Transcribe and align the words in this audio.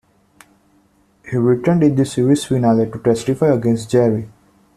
He 1.29 1.37
returned 1.37 1.83
in 1.83 1.93
the 1.95 2.05
series 2.05 2.45
finale 2.45 2.89
to 2.89 2.97
testify 2.97 3.53
against 3.53 3.91
Jerry. 3.91 4.27